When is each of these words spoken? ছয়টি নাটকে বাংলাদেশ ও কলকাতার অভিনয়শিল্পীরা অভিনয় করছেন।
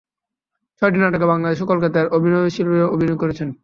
ছয়টি 0.81 0.97
নাটকে 0.99 1.25
বাংলাদেশ 1.31 1.57
ও 1.61 1.69
কলকাতার 1.71 2.05
অভিনয়শিল্পীরা 2.17 2.85
অভিনয় 2.95 3.19
করছেন। 3.21 3.47